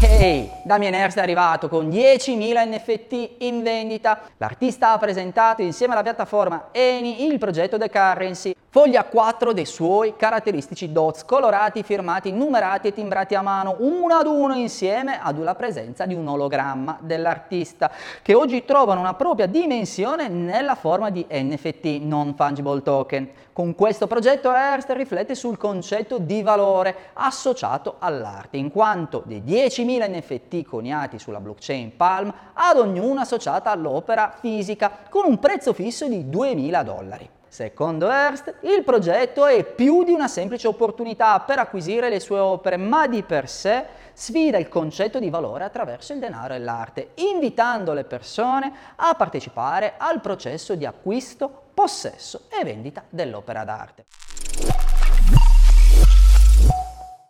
Hey! 0.00 0.50
Damien 0.62 0.92
Hirst 0.92 1.16
è 1.16 1.22
arrivato 1.22 1.68
con 1.68 1.88
10.000 1.88 2.68
NFT 2.68 3.30
in 3.38 3.62
vendita. 3.62 4.20
L'artista 4.36 4.92
ha 4.92 4.98
presentato 4.98 5.62
insieme 5.62 5.94
alla 5.94 6.02
piattaforma 6.02 6.68
Eni 6.70 7.24
il 7.26 7.38
progetto 7.38 7.78
The 7.78 7.88
Currency, 7.88 8.54
foglia 8.68 9.04
4 9.04 9.52
dei 9.52 9.64
suoi 9.64 10.14
caratteristici 10.16 10.92
dots 10.92 11.24
colorati, 11.24 11.82
firmati, 11.82 12.30
numerati 12.30 12.88
e 12.88 12.92
timbrati 12.92 13.34
a 13.34 13.42
mano 13.42 13.76
uno 13.78 14.14
ad 14.14 14.26
uno 14.26 14.54
insieme 14.54 15.18
ad 15.20 15.38
una 15.38 15.54
presenza 15.54 16.04
di 16.04 16.14
un 16.14 16.28
ologramma 16.28 16.98
dell'artista 17.00 17.90
che 18.22 18.34
oggi 18.34 18.64
trovano 18.64 19.00
una 19.00 19.14
propria 19.14 19.46
dimensione 19.46 20.28
nella 20.28 20.74
forma 20.74 21.10
di 21.10 21.24
NFT, 21.28 22.00
non 22.02 22.34
fungible 22.34 22.82
token. 22.82 23.30
Con 23.52 23.74
questo 23.74 24.06
progetto 24.06 24.52
Hearst 24.52 24.90
riflette 24.90 25.34
sul 25.34 25.58
concetto 25.58 26.18
di 26.18 26.42
valore 26.42 27.10
associato 27.14 27.96
all'arte, 27.98 28.56
in 28.56 28.70
quanto 28.70 29.22
dei 29.26 29.42
10.000 29.44 30.08
NFT 30.50 30.64
coniati 30.64 31.18
sulla 31.18 31.40
blockchain 31.40 31.96
Palm 31.96 32.32
ad 32.52 32.76
ognuna 32.76 33.22
associata 33.22 33.70
all'opera 33.70 34.34
fisica 34.38 34.90
con 35.08 35.24
un 35.24 35.38
prezzo 35.38 35.72
fisso 35.72 36.08
di 36.08 36.24
2.000 36.24 36.82
dollari. 36.82 37.30
Secondo 37.46 38.08
Hearst, 38.08 38.58
il 38.60 38.84
progetto 38.84 39.44
è 39.46 39.64
più 39.64 40.04
di 40.04 40.12
una 40.12 40.28
semplice 40.28 40.68
opportunità 40.68 41.40
per 41.40 41.58
acquisire 41.58 42.08
le 42.08 42.20
sue 42.20 42.38
opere, 42.38 42.76
ma 42.76 43.08
di 43.08 43.24
per 43.24 43.48
sé 43.48 43.86
sfida 44.12 44.56
il 44.56 44.68
concetto 44.68 45.18
di 45.18 45.30
valore 45.30 45.64
attraverso 45.64 46.12
il 46.12 46.20
denaro 46.20 46.54
e 46.54 46.60
l'arte, 46.60 47.10
invitando 47.16 47.92
le 47.92 48.04
persone 48.04 48.72
a 48.94 49.14
partecipare 49.14 49.94
al 49.96 50.20
processo 50.20 50.76
di 50.76 50.86
acquisto, 50.86 51.70
possesso 51.74 52.42
e 52.48 52.62
vendita 52.62 53.02
dell'opera 53.08 53.64
d'arte. 53.64 54.04